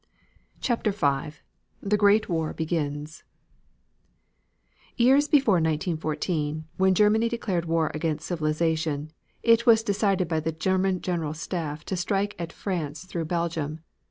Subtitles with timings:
[0.61, 1.37] CHAPTER V
[1.83, 3.23] THE GREAT WAR BEGINS
[4.97, 9.11] Years before 1914, when Germany declared war against civilization,
[9.43, 13.81] it was decided by the German General Staff to strike at France through Belgium.